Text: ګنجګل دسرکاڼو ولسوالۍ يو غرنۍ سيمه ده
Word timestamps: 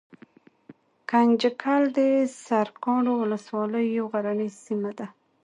ګنجګل 1.09 1.83
دسرکاڼو 1.95 3.13
ولسوالۍ 3.17 3.85
يو 3.97 4.05
غرنۍ 4.11 4.49
سيمه 4.65 4.91
ده 4.97 5.07